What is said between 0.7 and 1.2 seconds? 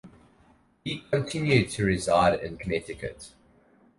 He